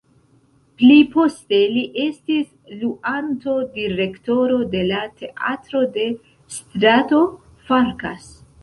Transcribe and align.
Pli 0.81 0.95
poste 1.15 1.59
li 1.73 1.83
estis 2.05 2.49
luanto-direktoro 2.79 4.59
de 4.75 4.83
la 4.95 5.05
Teatro 5.23 5.87
de 6.01 6.11
strato 6.59 7.25
Farkas. 7.71 8.31